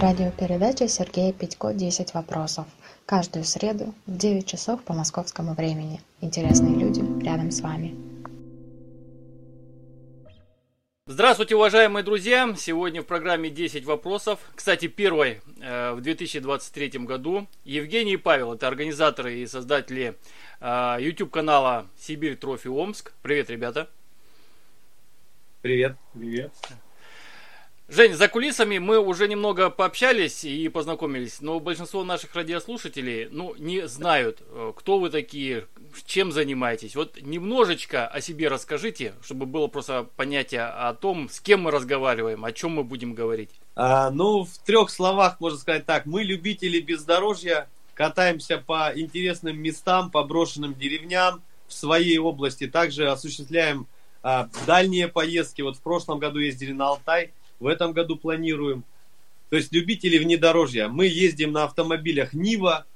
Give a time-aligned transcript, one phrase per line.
[0.00, 2.64] Радиопередача Сергея Петько «10 вопросов».
[3.04, 6.00] Каждую среду в 9 часов по московскому времени.
[6.22, 7.94] Интересные люди рядом с вами.
[11.04, 12.54] Здравствуйте, уважаемые друзья!
[12.56, 14.40] Сегодня в программе 10 вопросов.
[14.54, 17.46] Кстати, первой э, в 2023 году.
[17.64, 20.16] Евгений и Павел, это организаторы и создатели
[20.62, 23.12] э, YouTube канала Сибирь Трофи Омск.
[23.20, 23.90] Привет, ребята!
[25.60, 25.98] Привет!
[26.14, 26.52] Привет!
[27.90, 33.88] Жень, за кулисами мы уже немного пообщались и познакомились, но большинство наших радиослушателей, ну, не
[33.88, 35.66] знают, э, кто вы такие,
[36.06, 36.94] чем занимаетесь.
[36.94, 42.44] Вот немножечко о себе расскажите, чтобы было просто понятие о том, с кем мы разговариваем,
[42.44, 43.50] о чем мы будем говорить.
[43.74, 46.06] А, ну, в трех словах можно сказать так.
[46.06, 52.68] Мы любители бездорожья, катаемся по интересным местам, по брошенным деревням в своей области.
[52.68, 53.88] Также осуществляем
[54.22, 55.62] а, дальние поездки.
[55.62, 58.84] Вот в прошлом году ездили на Алтай, в этом году планируем.
[59.50, 60.88] То есть любители внедорожья.
[60.88, 62.86] Мы ездим на автомобилях Нива.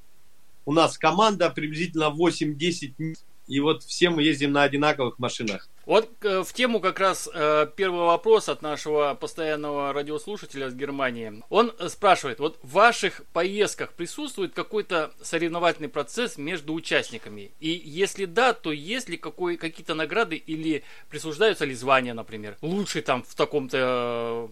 [0.65, 3.17] У нас команда приблизительно 8-10
[3.47, 5.69] и вот все мы ездим на одинаковых машинах.
[5.87, 11.43] Вот э, в тему как раз э, первый вопрос от нашего постоянного радиослушателя с Германии.
[11.51, 17.51] Он э, спрашивает, вот в ваших поездках присутствует какой-то соревновательный процесс между участниками?
[17.61, 22.57] И если да, то есть ли какой, какие-то награды или присуждаются ли звания, например?
[22.63, 24.49] Лучший там в таком-то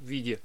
[0.00, 0.40] виде?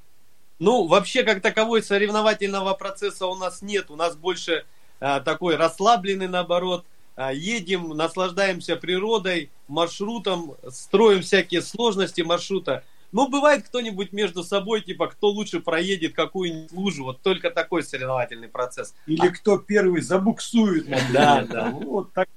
[0.59, 3.89] Ну, вообще, как таковой соревновательного процесса у нас нет.
[3.89, 4.65] У нас больше
[4.99, 6.85] э, такой расслабленный, наоборот,
[7.17, 12.83] едем, наслаждаемся природой, маршрутом, строим всякие сложности маршрута.
[13.11, 18.49] Ну, бывает кто-нибудь между собой, типа, кто лучше проедет какую-нибудь лужу, вот только такой соревновательный
[18.49, 18.93] процесс.
[19.05, 19.31] Или а...
[19.31, 20.87] кто первый забуксует.
[21.11, 21.71] Да, да.
[21.71, 22.27] Вот так.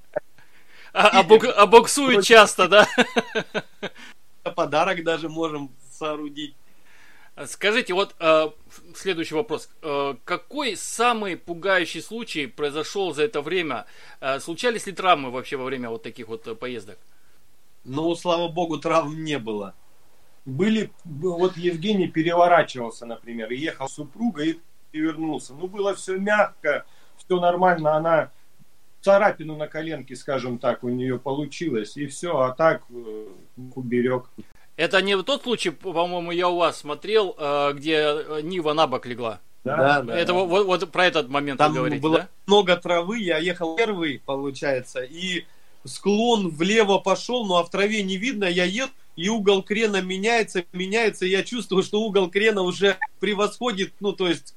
[0.93, 2.87] А, а, бук, а буксует часто, да?
[4.55, 6.55] Подарок даже можем соорудить.
[7.47, 8.49] Скажите, вот э,
[8.95, 9.69] следующий вопрос.
[9.81, 13.85] Э, какой самый пугающий случай произошел за это время?
[14.19, 16.97] Э, случались ли травмы вообще во время вот таких вот э, поездок?
[17.83, 19.75] Ну, слава богу, травм не было.
[20.45, 24.59] Были, вот Евгений переворачивался, например, и ехал с супругой
[24.91, 25.53] и вернулся.
[25.53, 26.85] Ну, было все мягко,
[27.17, 28.31] все нормально, она
[29.01, 33.27] царапину на коленке, скажем так, у нее получилось, и все, а так э,
[33.75, 34.29] уберег.
[34.77, 39.05] Это не тот случай, по-моему, я у вас смотрел, э, где э, Нива на бок
[39.05, 39.39] легла.
[39.63, 40.17] Да, да.
[40.17, 40.39] Это да.
[40.39, 42.29] Вот, вот про этот момент Там вы говорите, было да?
[42.47, 45.45] много травы, я ехал первый, получается, и
[45.85, 50.63] склон влево пошел, ну а в траве не видно, я еду, и угол крена меняется,
[50.73, 54.55] меняется, и я чувствую, что угол крена уже превосходит, ну то есть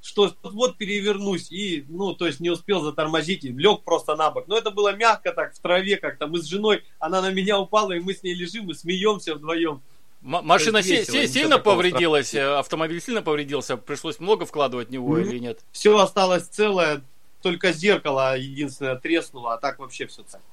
[0.00, 4.46] что вот перевернусь, и, ну, то есть не успел затормозить, и лег просто на бок.
[4.48, 6.26] Но это было мягко так, в траве как-то.
[6.26, 9.82] Мы с женой, она на меня упала, и мы с ней лежим и смеемся вдвоем.
[10.22, 12.56] М- машина се- се- сильно повредилась, страшного.
[12.56, 15.28] Э, автомобиль сильно повредился, пришлось много вкладывать в него mm-hmm.
[15.28, 15.60] или нет?
[15.72, 17.02] Все осталось целое,
[17.42, 20.44] только зеркало единственное треснуло, а так вообще все целое.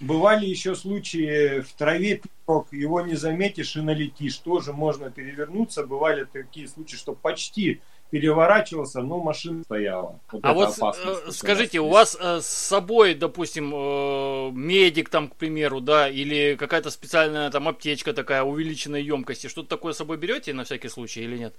[0.00, 4.38] Бывали еще случаи в траве пирог, его не заметишь и налетишь.
[4.38, 5.84] Тоже можно перевернуться.
[5.84, 10.20] Бывали такие случаи, что почти переворачивался, но машина стояла.
[10.32, 15.36] Вот а вот э, скажите, у вас э, с собой, допустим, э, медик там, к
[15.36, 20.52] примеру, да, или какая-то специальная там аптечка такая увеличенной емкости, что-то такое с собой берете
[20.52, 21.54] на всякий случай или нет?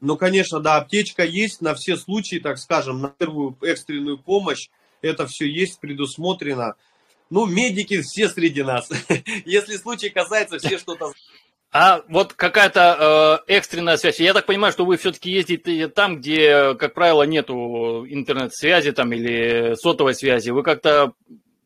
[0.00, 4.68] Ну, конечно, да, аптечка есть на все случаи, так скажем, на первую экстренную помощь.
[5.00, 6.74] Это все есть предусмотрено.
[7.30, 8.88] Ну, медики все среди нас.
[9.44, 11.12] Если случай касается, все что-то
[11.78, 14.18] а вот какая-то э, экстренная связь.
[14.18, 19.74] Я так понимаю, что вы все-таки ездите там, где, как правило, нету интернет-связи там или
[19.74, 20.48] сотовой связи.
[20.48, 21.12] Вы как-то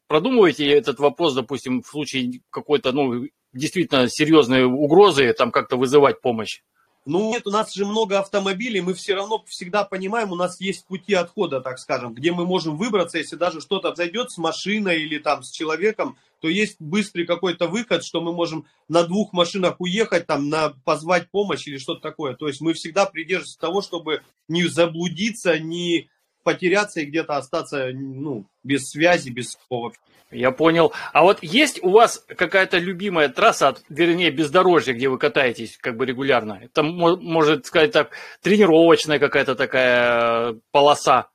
[0.08, 6.62] продумываете этот вопрос, допустим, в случае какой-то, ну, действительно серьезной угрозы, там как-то вызывать помощь?
[7.10, 10.86] Ну, нет, у нас же много автомобилей, мы все равно всегда понимаем, у нас есть
[10.86, 15.18] пути отхода, так скажем, где мы можем выбраться, если даже что-то зайдет с машиной или
[15.18, 20.28] там с человеком, то есть быстрый какой-то выход, что мы можем на двух машинах уехать,
[20.28, 22.36] там, на, позвать помощь или что-то такое.
[22.36, 26.08] То есть мы всегда придерживаемся того, чтобы не заблудиться, не
[26.42, 29.92] потеряться и где-то остаться ну, без связи, без слова.
[30.30, 30.92] Я понял.
[31.12, 36.06] А вот есть у вас какая-то любимая трасса, вернее, бездорожье, где вы катаетесь как бы
[36.06, 36.60] регулярно?
[36.62, 38.10] Это, может сказать так,
[38.40, 41.28] тренировочная какая-то такая полоса?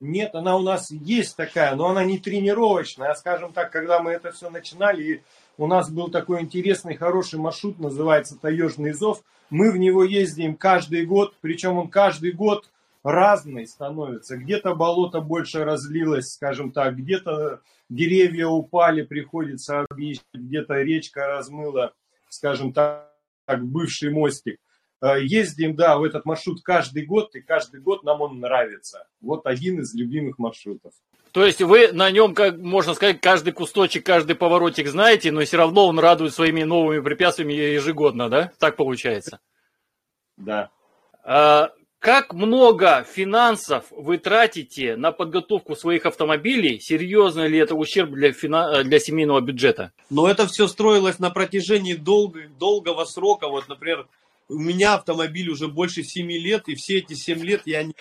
[0.00, 3.10] Нет, она у нас есть такая, но она не тренировочная.
[3.10, 5.22] А скажем так, когда мы это все начинали,
[5.56, 9.22] у нас был такой интересный, хороший маршрут, называется Таежный зов.
[9.50, 12.66] Мы в него ездим каждый год, причем он каждый год
[13.02, 14.36] разный становится.
[14.36, 21.92] Где-то болото больше разлилось, скажем так, где-то деревья упали, приходится объезжать, где-то речка размыла,
[22.28, 23.10] скажем так,
[23.48, 24.58] бывший мостик.
[25.02, 29.06] э, ездим, да, в этот маршрут каждый год, и каждый год нам он нравится.
[29.22, 30.92] Вот один из любимых маршрутов.
[31.32, 35.56] То есть вы на нем, как можно сказать, каждый кусточек, каждый поворотик знаете, но все
[35.56, 38.52] равно он радует своими новыми препятствиями ежегодно, да?
[38.58, 39.38] Так получается?
[40.36, 40.70] Да.
[41.22, 41.70] А,
[42.00, 46.80] как много финансов вы тратите на подготовку своих автомобилей?
[46.80, 48.82] Серьезно ли это ущерб для, фина...
[48.82, 49.92] для семейного бюджета?
[50.08, 52.36] Но это все строилось на протяжении долг...
[52.58, 53.48] долгого срока.
[53.48, 54.08] Вот, например,
[54.48, 57.94] у меня автомобиль уже больше 7 лет, и все эти 7 лет я не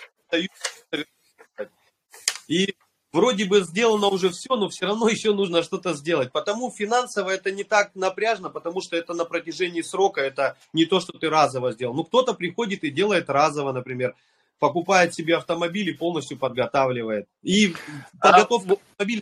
[2.47, 2.73] И
[3.11, 6.31] вроде бы сделано уже все, но все равно еще нужно что-то сделать.
[6.31, 10.99] Потому финансово это не так напряжно, потому что это на протяжении срока, это не то,
[10.99, 11.93] что ты разово сделал.
[11.93, 14.15] Ну, кто-то приходит и делает разово, например,
[14.59, 17.27] покупает себе автомобиль и полностью подготавливает.
[17.43, 17.73] И
[18.19, 19.21] а подготовка автомобиля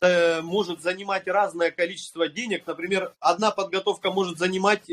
[0.00, 2.66] э, может занимать разное количество денег.
[2.66, 4.90] Например, одна подготовка может занимать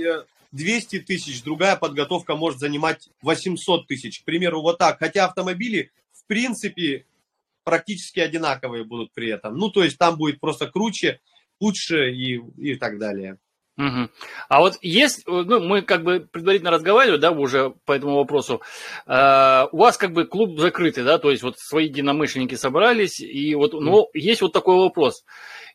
[0.52, 4.20] 200 э, тысяч, другая подготовка может занимать 800 тысяч.
[4.22, 5.00] К примеру, вот так.
[5.00, 7.06] Хотя автомобили, в принципе,
[7.70, 9.56] практически одинаковые будут при этом.
[9.56, 11.20] Ну, то есть там будет просто круче,
[11.60, 13.38] лучше и, и так далее.
[13.78, 14.10] Угу.
[14.50, 18.62] А вот есть, ну, мы как бы предварительно разговаривали, да, уже по этому вопросу.
[19.06, 23.54] Э, у вас как бы клуб закрытый, да, то есть вот свои единомышленники собрались, и
[23.54, 24.06] вот, но mm.
[24.16, 25.24] есть вот такой вопрос.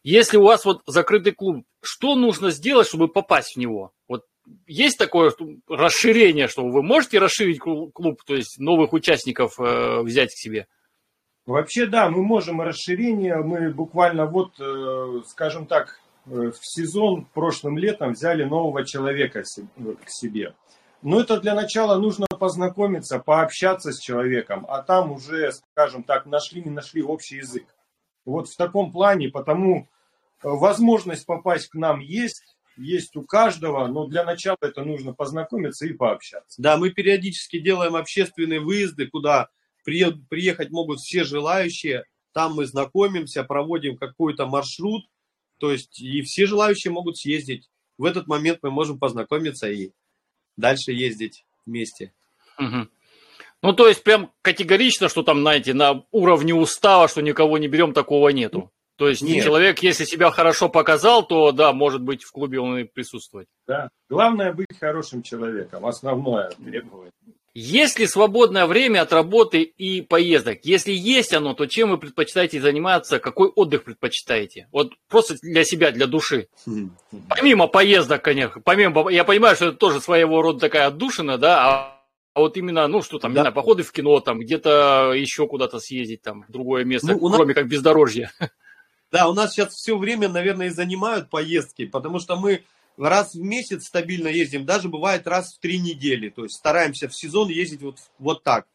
[0.03, 3.93] Если у вас вот закрытый клуб, что нужно сделать, чтобы попасть в него?
[4.09, 4.25] Вот
[4.67, 5.33] есть такое
[5.69, 10.67] расширение, что вы можете расширить клуб, то есть новых участников э, взять к себе?
[11.47, 13.37] Вообще, да, мы можем расширение.
[13.37, 20.09] Мы буквально вот, э, скажем так, э, в сезон прошлым летом взяли нового человека к
[20.09, 20.55] себе.
[21.03, 26.63] Но это для начала нужно познакомиться, пообщаться с человеком, а там уже, скажем так, нашли,
[26.63, 27.67] не нашли общий язык.
[28.25, 29.85] Вот в таком плане, потому э,
[30.43, 35.93] возможность попасть к нам есть, есть у каждого, но для начала это нужно познакомиться и
[35.93, 36.61] пообщаться.
[36.61, 39.51] Да, мы периодически делаем общественные выезды, куда
[39.85, 45.05] приехать могут все желающие, там мы знакомимся, проводим какой-то маршрут,
[45.59, 47.69] то есть и все желающие могут съездить.
[47.97, 49.93] В этот момент мы можем познакомиться и
[50.57, 52.13] дальше ездить вместе.
[52.59, 52.89] Угу.
[53.63, 57.93] Ну, то есть прям категорично, что там, знаете, на уровне устава, что никого не берем,
[57.93, 58.71] такого нету.
[58.97, 59.43] То есть Нет.
[59.43, 63.49] человек, если себя хорошо показал, то да, может быть в клубе он и присутствовать.
[63.67, 63.89] Да.
[64.09, 67.13] Главное быть хорошим человеком, основное требование.
[67.55, 70.59] Есть ли свободное время от работы и поездок?
[70.65, 73.21] Если есть оно, то чем вы предпочитаете заниматься?
[73.21, 74.67] Какой отдых предпочитаете?
[74.73, 76.49] Вот просто для себя, для души.
[77.29, 78.61] Помимо поездок, конечно.
[78.61, 82.01] Помимо, я понимаю, что это тоже своего рода такая отдушина, да, а,
[82.35, 83.41] а вот именно, ну что там, да.
[83.41, 87.31] не знаю, походы в кино, там где-то еще куда-то съездить, там, в другое место, ну,
[87.31, 87.55] кроме нас...
[87.55, 88.31] как бездорожье.
[89.13, 92.65] Да, у нас сейчас все время, наверное, и занимают поездки, потому что мы
[92.97, 96.29] раз в месяц стабильно ездим, даже бывает раз в три недели.
[96.29, 98.67] То есть стараемся в сезон ездить вот, вот так.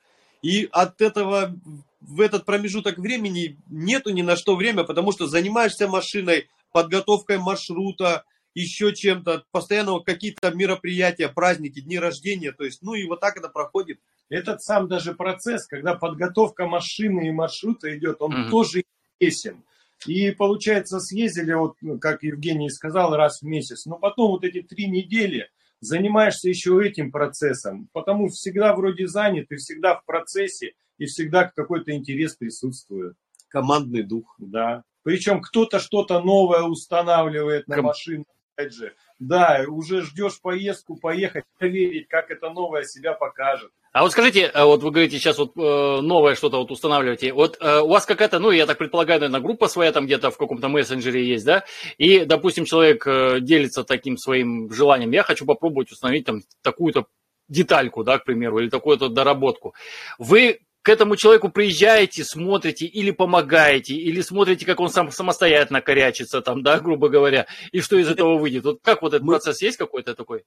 [0.42, 1.56] И от этого
[2.02, 8.24] в этот промежуток времени нету ни на что время, потому что занимаешься машиной, подготовкой маршрута,
[8.54, 13.48] еще чем-то, постоянно какие-то мероприятия, праздники, дни рождения, то есть, ну и вот так это
[13.48, 14.00] проходит.
[14.30, 18.50] Этот сам даже процесс, когда подготовка машины и маршрута идет, он mm-hmm.
[18.50, 18.84] тоже
[19.20, 19.64] интересен.
[20.06, 23.86] И получается, съездили, вот, ну, как Евгений сказал, раз в месяц.
[23.86, 25.50] Но потом вот эти три недели
[25.82, 27.90] занимаешься еще этим процессом.
[27.94, 33.16] Потому всегда вроде занят, и всегда в процессе, и всегда какой-то интерес присутствует.
[33.50, 34.36] Командный дух.
[34.38, 34.84] Да.
[35.04, 37.86] Причем кто-то что-то новое устанавливает на Ком...
[37.86, 38.26] машину.
[38.56, 43.72] Опять же, да, уже ждешь поездку, поехать, проверить, как это новое себя покажет.
[43.92, 47.34] А вот скажите, э, вот вы говорите, сейчас вот э, новое что-то вот устанавливаете.
[47.34, 50.38] Вот э, у вас какая-то, ну, я так предполагаю, наверное, группа своя там где-то в
[50.38, 51.64] каком-то мессенджере есть, да?
[51.98, 53.06] И, допустим, человек
[53.44, 55.12] делится таким своим желанием.
[55.12, 57.06] Я хочу попробовать установить там такую-то
[57.48, 59.74] детальку, да, к примеру, или такую-то доработку.
[60.20, 60.60] Вы
[60.90, 66.64] к этому человеку приезжаете, смотрите или помогаете, или смотрите, как он сам самостоятельно корячится там,
[66.64, 68.64] да, грубо говоря, и что из этого выйдет.
[68.64, 69.34] Вот как вот этот Мы...
[69.34, 70.46] процесс есть какой-то такой?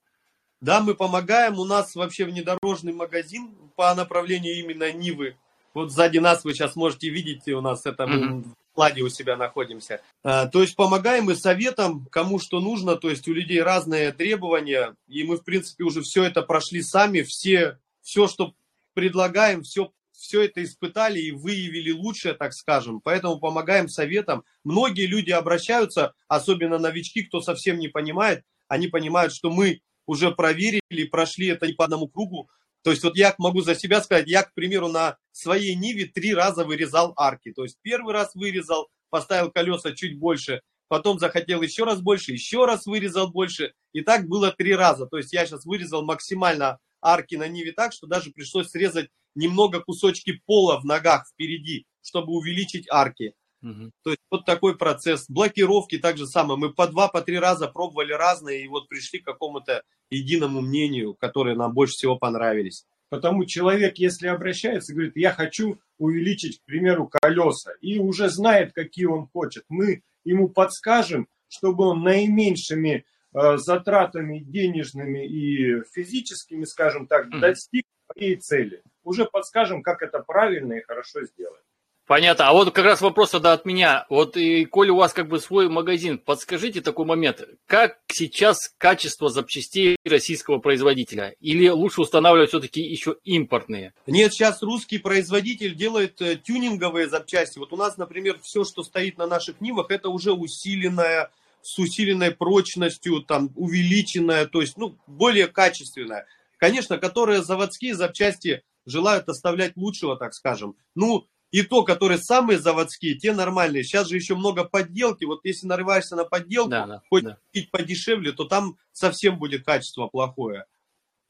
[0.61, 1.61] Да, мы помогаем.
[1.61, 5.37] У нас вообще внедорожный магазин по направлению именно Нивы.
[5.75, 8.43] Вот сзади нас вы сейчас можете видеть, у нас это mm-hmm.
[8.43, 10.03] в складе у себя находимся.
[10.25, 12.97] А, то есть помогаем и советом, кому что нужно.
[12.97, 17.23] То есть у людей разные требования, и мы, в принципе, уже все это прошли сами.
[17.23, 18.55] Все, все что
[18.95, 23.01] предлагаем, все, все это испытали и выявили лучшее, так скажем.
[23.01, 24.45] Поэтому помогаем советом.
[24.65, 31.05] Многие люди обращаются, особенно новички, кто совсем не понимает, они понимают, что мы уже проверили,
[31.11, 32.49] прошли это не по одному кругу.
[32.83, 36.35] То есть вот я могу за себя сказать, я, к примеру, на своей Ниве три
[36.35, 37.53] раза вырезал арки.
[37.53, 42.65] То есть первый раз вырезал, поставил колеса чуть больше, потом захотел еще раз больше, еще
[42.65, 43.73] раз вырезал больше.
[43.93, 45.07] И так было три раза.
[45.07, 49.81] То есть я сейчас вырезал максимально арки на Ниве так, что даже пришлось срезать немного
[49.81, 53.35] кусочки пола в ногах впереди, чтобы увеличить арки.
[53.63, 53.91] Угу.
[54.03, 55.27] То есть вот такой процесс.
[55.29, 56.59] Блокировки так же самое.
[56.59, 61.15] Мы по два, по три раза пробовали разные и вот пришли к какому-то единому мнению,
[61.15, 62.87] которые нам больше всего понравились.
[63.09, 69.05] Потому человек, если обращается, говорит, я хочу увеличить, к примеру, колеса, и уже знает, какие
[69.05, 77.85] он хочет, мы ему подскажем, чтобы он наименьшими затратами денежными и физическими, скажем так, достиг
[78.13, 78.83] своей цели.
[79.05, 81.63] Уже подскажем, как это правильно и хорошо сделать.
[82.07, 82.49] Понятно.
[82.49, 84.07] А вот как раз вопрос тогда от меня.
[84.11, 87.43] Вот и коли у вас как бы свой магазин, подскажите такой момент.
[87.67, 91.35] Как сейчас качество запчастей российского производителя?
[91.41, 93.95] Или лучше устанавливать все-таки еще импортные?
[94.07, 97.59] Нет, сейчас русский производитель делает э, тюнинговые запчасти.
[97.59, 101.31] Вот у нас, например, все, что стоит на наших Нивах, это уже усиленная
[101.63, 106.27] с усиленной прочностью, там, увеличенная, то есть, ну, более качественная.
[106.59, 110.77] Конечно, которые заводские запчасти желают оставлять лучшего, так скажем.
[110.95, 113.85] Ну, и то, которые самые заводские, те нормальные.
[113.85, 115.25] Сейчас же еще много подделки.
[115.25, 117.39] Вот если нарываешься на подделку, да, да, хоть да.
[117.47, 120.65] купить подешевле, то там совсем будет качество плохое.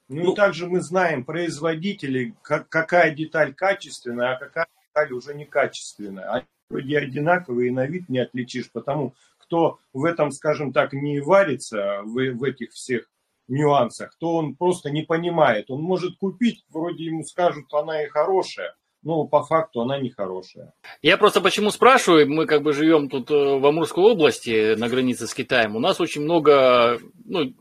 [0.09, 5.35] Ну, ну и также мы знаем производителей, как, какая деталь качественная, а какая деталь уже
[5.35, 6.31] некачественная.
[6.31, 9.15] Они вроде одинаковые и на вид не отличишь, потому
[9.53, 13.03] кто в этом, скажем так, не варится, в, в этих всех
[13.49, 15.71] нюансах, то он просто не понимает.
[15.71, 20.73] Он может купить, вроде ему скажут, она и хорошая, но по факту она нехорошая.
[21.03, 25.27] Я просто почему спрашиваю, мы как бы живем тут э, в Амурской области, на границе
[25.27, 27.53] с Китаем, у нас очень много ну,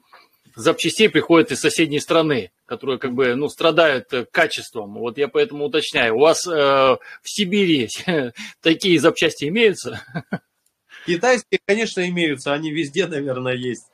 [0.55, 4.93] запчастей приходят из соседней страны, которые как бы ну, страдают э, качеством.
[4.93, 7.89] Вот я поэтому уточняю, у вас э, в Сибири
[8.61, 9.99] такие запчасти имеются?
[11.05, 13.87] Китайские, конечно, имеются, они везде, наверное, есть.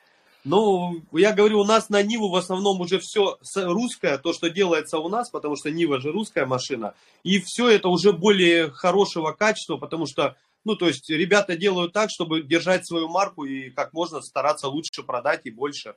[0.44, 4.98] Ну, я говорю, у нас на Ниву в основном уже все русское, то, что делается
[4.98, 6.94] у нас, потому что Нива же русская машина.
[7.24, 12.10] И все это уже более хорошего качества, потому что, ну, то есть ребята делают так,
[12.10, 15.96] чтобы держать свою марку и как можно стараться лучше продать и больше.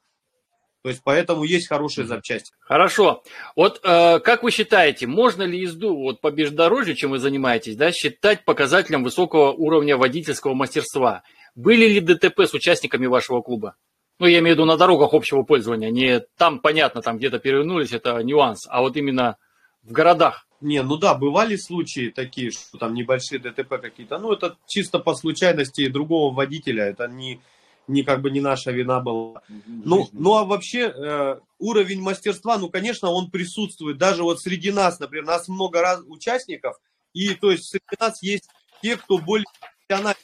[0.83, 2.53] То есть поэтому есть хорошие запчасти.
[2.61, 3.23] Хорошо.
[3.55, 7.93] Вот э, как вы считаете, можно ли езду вот по бездорожью, чем вы занимаетесь, да,
[7.93, 11.23] считать показателем высокого уровня водительского мастерства?
[11.55, 13.77] Были ли ДТП с участниками вашего клуба?
[14.19, 15.91] Ну, я имею в виду на дорогах общего пользования.
[15.91, 19.37] Не там, понятно, там где-то перевернулись, это нюанс, а вот именно
[19.83, 20.47] в городах.
[20.61, 24.19] Не, ну да, бывали случаи такие, что там небольшие ДТП какие-то.
[24.19, 26.85] Ну, это чисто по случайности другого водителя.
[26.85, 27.41] Это не,
[27.91, 29.43] не как бы не наша вина была.
[29.67, 33.99] Ну, ну а вообще э, уровень мастерства, ну, конечно, он присутствует.
[33.99, 36.77] Даже вот среди нас, например, нас много раз участников,
[37.13, 38.49] и то есть среди нас есть
[38.83, 39.47] те, кто более
[39.89, 40.17] профессионально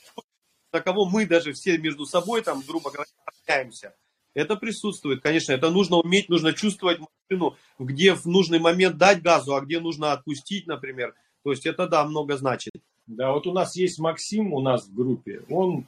[0.73, 3.95] на кого мы даже все между собой, там, грубо говоря, общаемся.
[4.35, 9.55] Это присутствует, конечно, это нужно уметь, нужно чувствовать машину, где в нужный момент дать газу,
[9.55, 11.15] а где нужно отпустить, например.
[11.43, 12.75] То есть это, да, много значит.
[13.07, 15.43] Да, вот у нас есть Максим у нас в группе.
[15.49, 15.87] Он,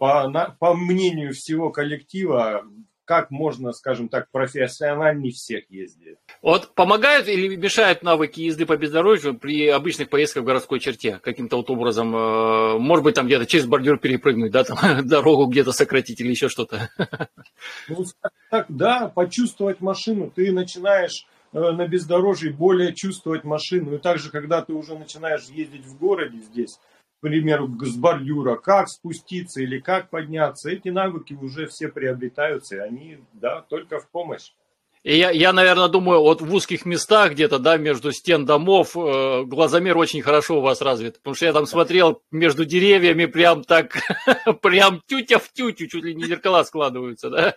[0.00, 2.64] по, на, по мнению всего коллектива,
[3.04, 6.16] как можно, скажем так, профессиональнее всех ездит.
[6.40, 11.58] Вот помогают или мешают навыки езды по бездорожью при обычных поездках в городской черте каким-то
[11.58, 12.16] вот образом?
[12.16, 16.48] Э, может быть, там где-то через бордюр перепрыгнуть, да, там дорогу где-то сократить или еще
[16.48, 16.88] что-то?
[17.86, 18.06] Ну,
[18.48, 20.32] так, да, почувствовать машину.
[20.34, 23.96] Ты начинаешь э, на бездорожье более чувствовать машину.
[23.96, 26.78] И также, когда ты уже начинаешь ездить в городе здесь,
[27.20, 32.78] к примеру, с бордюра, как спуститься или как подняться, эти навыки уже все приобретаются, и
[32.78, 34.52] они, да, только в помощь.
[35.02, 39.44] И я, я, наверное, думаю, вот в узких местах где-то, да, между стен домов, э,
[39.44, 41.18] глазомер очень хорошо у вас развит.
[41.18, 43.98] Потому что я там смотрел между деревьями прям так,
[44.62, 47.54] прям тютя в тютю, чуть ли не зеркала складываются, да?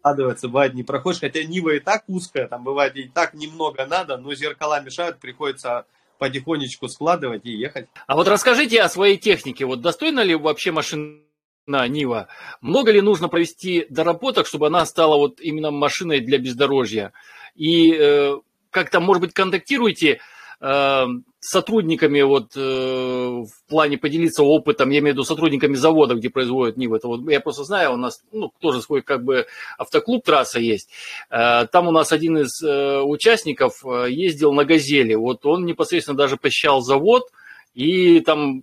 [0.00, 4.16] Складывается, бывает, не проходишь, хотя Нива и так узкая, там бывает и так немного надо,
[4.16, 5.86] но зеркала мешают, приходится
[6.22, 7.88] потихонечку складывать и ехать.
[8.06, 9.66] А вот расскажите о своей технике.
[9.66, 11.18] Вот достойна ли вообще машина
[11.66, 12.28] Нива?
[12.60, 17.12] Много ли нужно провести доработок, чтобы она стала вот именно машиной для бездорожья?
[17.56, 18.36] И э,
[18.70, 20.20] как-то, может быть, контактируете
[20.62, 21.06] Э,
[21.44, 26.76] сотрудниками вот э, в плане поделиться опытом, я имею в виду сотрудниками завода, где производят
[26.76, 26.98] Нивы.
[26.98, 29.46] Это вот я просто знаю, у нас ну, тоже свой как бы
[29.76, 30.88] автоклуб трасса есть.
[31.30, 35.14] Э, там у нас один из участников ездил на «Газели».
[35.14, 37.24] Вот он непосредственно даже посещал завод
[37.74, 38.62] и там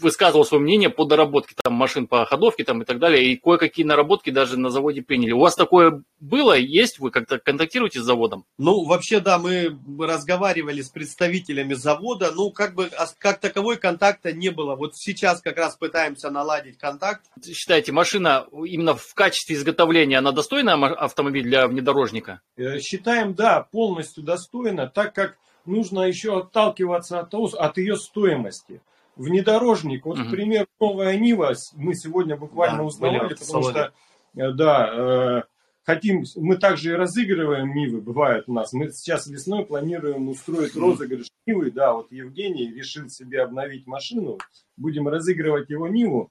[0.00, 3.84] высказывал свое мнение по доработке там машин по ходовке там и так далее, и кое-какие
[3.84, 5.32] наработки даже на заводе приняли.
[5.32, 6.98] У вас такое было, есть?
[6.98, 8.44] Вы как-то контактируете с заводом?
[8.56, 14.32] Ну, вообще, да, мы разговаривали с представителями завода, ну, как бы, а как таковой контакта
[14.32, 14.76] не было.
[14.76, 17.22] Вот сейчас как раз пытаемся наладить контакт.
[17.44, 22.40] Считаете, машина именно в качестве изготовления, она достойна автомобиль для внедорожника?
[22.56, 25.36] Э, считаем, да, полностью достойна, так как
[25.66, 28.80] нужно еще отталкиваться от, того, от ее стоимости.
[29.18, 30.28] Внедорожник, вот, угу.
[30.28, 33.92] к примеру, новая Нива, мы сегодня буквально да, узнавали, потому что,
[34.36, 35.42] э, да, э,
[35.84, 38.72] хотим, мы также и разыгрываем Нивы, бывает у нас.
[38.72, 44.38] Мы сейчас весной планируем устроить розыгрыш Нивы, да, вот Евгений решил себе обновить машину,
[44.76, 46.30] будем разыгрывать его Ниву,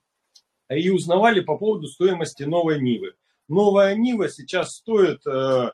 [0.70, 3.16] и узнавали по поводу стоимости новой Нивы.
[3.50, 5.72] Новая Нива сейчас стоит э,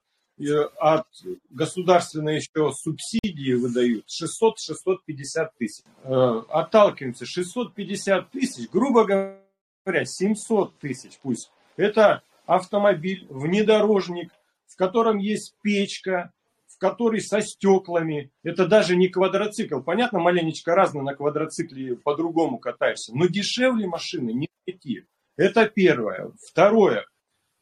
[0.80, 1.06] от
[1.50, 5.84] государственной еще субсидии выдают 600-650 тысяч.
[6.04, 11.52] Э, отталкиваемся, 650 тысяч, грубо говоря, 700 тысяч пусть.
[11.78, 14.32] Это автомобиль, внедорожник,
[14.68, 16.32] в котором есть печка,
[16.68, 18.32] в которой со стеклами.
[18.44, 19.82] Это даже не квадроцикл.
[19.82, 23.16] Понятно, маленечко разно на квадроцикле по-другому катаешься.
[23.16, 25.06] Но дешевле машины не найти.
[25.38, 26.32] Это первое.
[26.50, 27.06] Второе.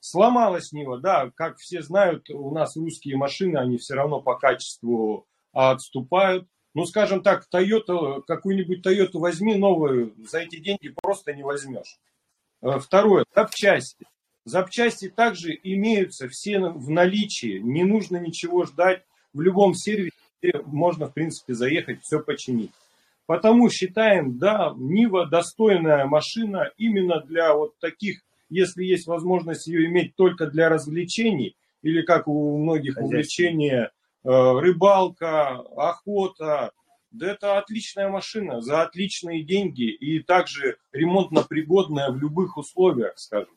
[0.02, 5.28] Сломалась Нива, да, как все знают, у нас русские машины, они все равно по качеству
[5.54, 6.48] отступают.
[6.74, 12.00] Ну, скажем так, Toyota, какую-нибудь Toyota возьми новую, за эти деньги просто не возьмешь.
[12.64, 14.08] Э, второе, запчасти.
[14.44, 19.04] Запчасти также имеются все в наличии, не нужно ничего ждать.
[19.34, 20.16] В любом сервисе
[20.66, 22.72] можно, в принципе, заехать, все починить.
[23.28, 30.16] Потому считаем, да, Нива достойная машина именно для вот таких если есть возможность ее иметь
[30.16, 33.92] только для развлечений, или как у многих увлечения
[34.24, 34.30] э,
[34.60, 36.72] рыбалка, охота,
[37.12, 43.54] да это отличная машина за отличные деньги и также ремонтно пригодная в любых условиях, скажем.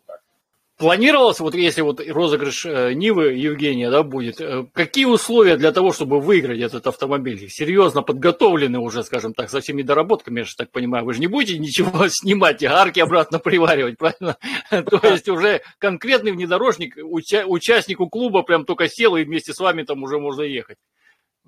[0.77, 5.93] Планировалось, вот если вот розыгрыш э, Нивы Евгения да, будет, э, какие условия для того,
[5.93, 7.49] чтобы выиграть этот автомобиль?
[7.49, 11.05] Серьезно подготовлены уже, скажем так, со всеми доработками, я же так понимаю.
[11.05, 14.37] Вы же не будете ничего снимать и арки обратно приваривать, правильно?
[14.71, 19.85] То есть уже конкретный внедорожник, уча- участнику клуба прям только сел и вместе с вами
[19.85, 20.79] там уже можно ехать.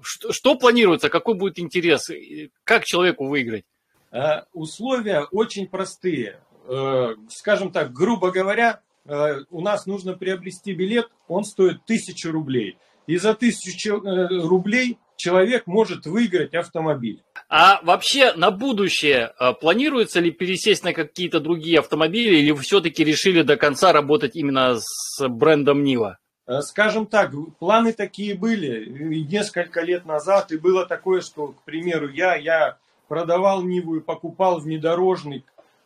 [0.01, 2.12] Что, что планируется, какой будет интерес,
[2.62, 3.64] как человеку выиграть?
[4.12, 6.38] Э, условия очень простые.
[7.29, 8.83] Скажем так, грубо говоря,
[9.51, 12.79] у нас нужно приобрести билет, он стоит тысячу рублей.
[13.07, 17.23] И за тысячу э, рублей человек может выиграть автомобиль.
[17.49, 23.42] А вообще на будущее э, планируется ли пересесть на какие-то другие автомобили или все-таки решили
[23.42, 26.19] до конца работать именно с брендом Нива?
[26.61, 28.88] Скажем так, планы такие были
[29.25, 32.77] несколько лет назад, и было такое, что, к примеру, я, я
[33.09, 35.45] продавал Ниву и покупал внедорожник,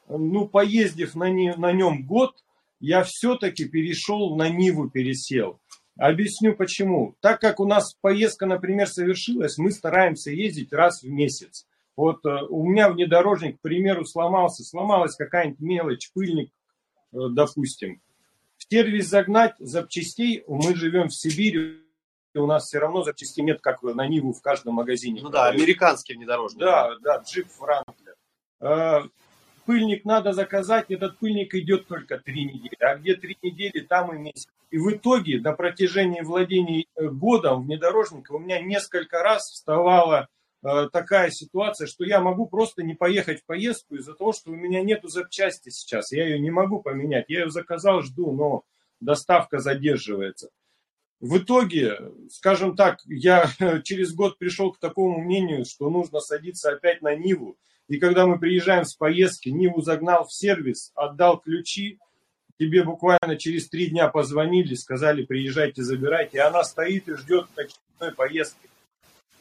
[0.09, 2.35] ну, поездив на, не, на нем год,
[2.80, 5.60] я все-таки перешел на Ниву, пересел.
[5.96, 7.14] Объясню почему.
[7.20, 11.66] Так как у нас поездка, например, совершилась, мы стараемся ездить раз в месяц.
[11.94, 16.50] Вот э, у меня внедорожник, к примеру, сломался, сломалась какая-нибудь мелочь, пыльник,
[17.12, 18.00] э, допустим.
[18.56, 21.82] В сервис загнать запчастей, мы живем в Сибири,
[22.34, 25.20] у нас все равно запчастей нет, как на Ниву в каждом магазине.
[25.20, 26.60] Ну да, американский внедорожник.
[26.60, 29.10] Да, да, джип Франклер.
[29.70, 32.76] Пыльник надо заказать, этот пыльник идет только три недели.
[32.80, 34.48] А где три недели, там и месяц.
[34.72, 40.26] И в итоге на протяжении владения э, годом внедорожника у меня несколько раз вставала
[40.64, 44.56] э, такая ситуация, что я могу просто не поехать в поездку из-за того, что у
[44.56, 46.11] меня нету запчасти сейчас.
[46.11, 47.26] Я ее не могу поменять.
[47.28, 48.64] Я ее заказал, жду, но
[48.98, 50.50] доставка задерживается.
[51.20, 53.48] В итоге, скажем так, я
[53.85, 57.56] через год пришел к такому мнению, что нужно садиться опять на Ниву
[57.90, 61.98] и когда мы приезжаем с поездки, Ниву загнал в сервис, отдал ключи,
[62.57, 68.14] тебе буквально через три дня позвонили, сказали, приезжайте, забирайте, и она стоит и ждет очередной
[68.14, 68.70] поездки.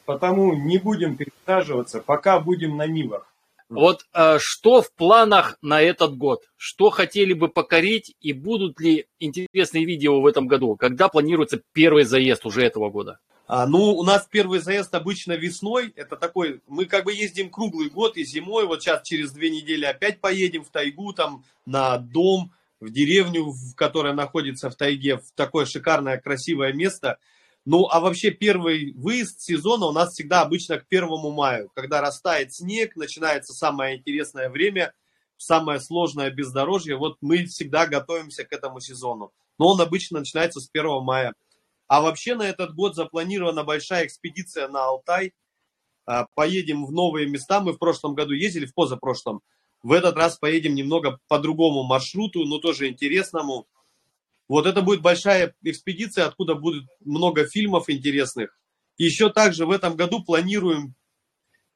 [0.04, 3.32] Потому не будем пересаживаться, пока будем на Нивах.
[3.68, 6.40] Вот э, что в планах на этот год?
[6.56, 10.74] Что хотели бы покорить и будут ли интересные видео в этом году?
[10.74, 13.20] Когда планируется первый заезд уже этого года?
[13.52, 15.92] А, ну, у нас первый заезд обычно весной.
[15.96, 18.64] Это такой, мы как бы ездим круглый год и зимой.
[18.64, 24.12] Вот сейчас через две недели опять поедем в тайгу, там, на дом, в деревню, которая
[24.12, 27.18] находится в тайге, в такое шикарное, красивое место.
[27.64, 32.54] Ну, а вообще первый выезд сезона у нас всегда обычно к первому маю, когда растает
[32.54, 34.92] снег, начинается самое интересное время,
[35.38, 36.94] самое сложное бездорожье.
[36.94, 39.32] Вот мы всегда готовимся к этому сезону.
[39.58, 41.34] Но он обычно начинается с 1 мая.
[41.90, 45.34] А вообще на этот год запланирована большая экспедиция на Алтай.
[46.06, 47.60] а, поедем в новые места.
[47.60, 49.42] Мы в прошлом году ездили, в позапрошлом.
[49.82, 53.66] В этот раз поедем немного по другому маршруту, но тоже интересному.
[54.46, 58.56] Вот это будет большая экспедиция, откуда будет много фильмов интересных.
[58.96, 60.94] Еще также в этом году планируем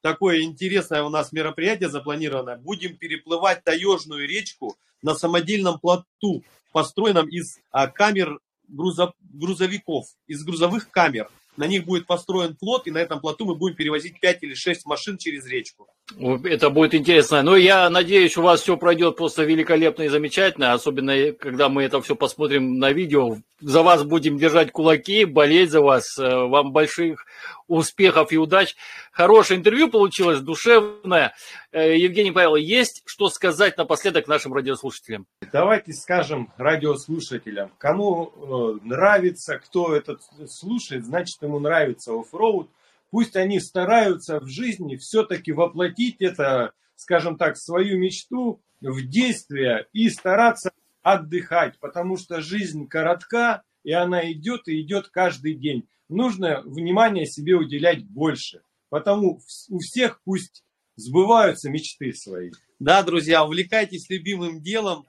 [0.00, 2.56] такое интересное у нас мероприятие запланировано.
[2.58, 10.90] Будем переплывать таежную речку на самодельном плоту, построенном из а, камер грузов, грузовиков, из грузовых
[10.90, 11.28] камер.
[11.56, 14.86] На них будет построен плот, и на этом плоту мы будем перевозить 5 или 6
[14.86, 15.86] машин через речку.
[16.44, 17.42] Это будет интересно.
[17.42, 22.02] Но я надеюсь, у вас все пройдет просто великолепно и замечательно, особенно когда мы это
[22.02, 23.36] все посмотрим на видео.
[23.60, 26.18] За вас будем держать кулаки, болеть за вас.
[26.18, 27.24] Э, вам больших
[27.66, 28.76] успехов и удач.
[29.12, 31.34] Хорошее интервью получилось, душевное.
[31.72, 35.26] Э, Евгений Павел, есть что сказать напоследок нашим радиослушателям?
[35.52, 38.32] Давайте скажем радиослушателям, кому
[38.82, 42.70] э, нравится, кто этот слушает, значит ему нравится оффроуд.
[43.10, 50.08] Пусть они стараются в жизни все-таки воплотить это, скажем так, свою мечту в действие и
[50.08, 55.88] стараться отдыхать, потому что жизнь коротка, и она идет и идет каждый день.
[56.08, 60.64] Нужно внимание себе уделять больше, потому у всех пусть
[60.96, 62.50] сбываются мечты свои.
[62.78, 65.06] Да, друзья, увлекайтесь любимым делом,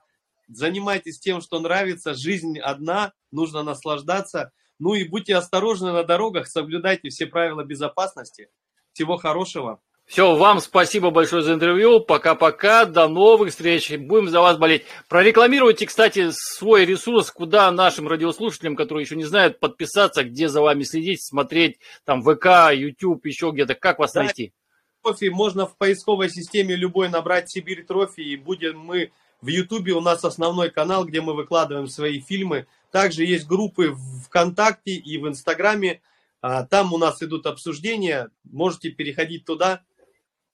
[0.47, 2.13] занимайтесь тем, что нравится.
[2.13, 4.51] Жизнь одна, нужно наслаждаться.
[4.77, 8.49] Ну и будьте осторожны на дорогах, соблюдайте все правила безопасности.
[8.93, 9.81] Всего хорошего.
[10.05, 11.99] Все, вам спасибо большое за интервью.
[11.99, 12.85] Пока-пока.
[12.85, 13.91] До новых встреч.
[13.97, 14.85] Будем за вас болеть.
[15.09, 20.83] Прорекламируйте, кстати, свой ресурс, куда нашим радиослушателям, которые еще не знают, подписаться, где за вами
[20.83, 23.73] следить, смотреть, там, ВК, YouTube, еще где-то.
[23.73, 24.23] Как вас да.
[24.23, 24.53] найти?
[25.01, 30.01] Трофи можно в поисковой системе любой набрать Сибирь Трофи, и будем мы в Ютубе у
[30.01, 32.67] нас основной канал, где мы выкладываем свои фильмы.
[32.91, 36.01] Также есть группы в ВКонтакте и в Инстаграме.
[36.41, 38.29] А, там у нас идут обсуждения.
[38.43, 39.83] Можете переходить туда.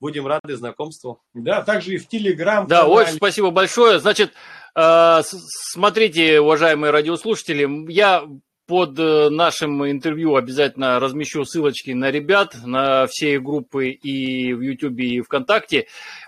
[0.01, 1.21] Будем рады знакомству.
[1.35, 2.65] Да, также и в Телеграм.
[2.65, 3.99] Да, очень спасибо большое.
[3.99, 4.33] Значит,
[4.75, 8.27] э, смотрите, уважаемые радиослушатели, я
[8.65, 15.07] под э, нашим интервью обязательно размещу ссылочки на ребят, на все группы и в Ютубе,
[15.07, 15.85] и ВКонтакте.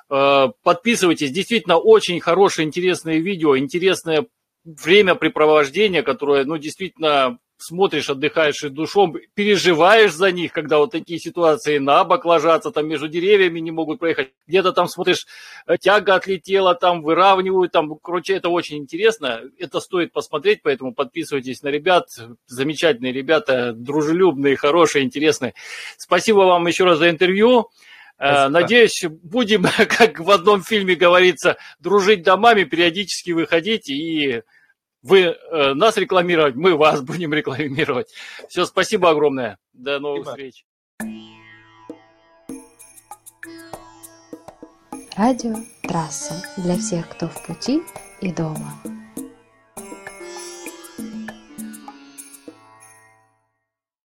[0.08, 4.28] Э, подписывайтесь, действительно очень хорошие, интересные видео, интересное
[4.66, 11.78] времяпрепровождение, которое, ну, действительно смотришь, отдыхаешь и душом, переживаешь за них, когда вот такие ситуации
[11.78, 15.26] на бок ложатся, там между деревьями не могут проехать, где-то там смотришь,
[15.66, 21.62] э, тяга отлетела, там выравнивают, там, короче, это очень интересно, это стоит посмотреть, поэтому подписывайтесь
[21.64, 22.08] на ребят,
[22.48, 25.54] замечательные ребята, дружелюбные, хорошие, интересные.
[25.98, 27.70] Спасибо вам еще раз за интервью.
[28.18, 28.50] Э, Спасибо.
[28.50, 29.66] Надеюсь, будем,
[29.98, 34.44] как в одном фильме говорится, дружить домами, периодически выходить и
[35.04, 38.08] вы э, нас рекламировать, мы вас будем рекламировать.
[38.50, 39.60] Все, спасибо огромное.
[39.74, 40.50] До новых спасибо.
[40.50, 40.66] встреч.
[45.16, 47.84] Радио «Трасса» для всех, кто в пути
[48.22, 48.82] и дома.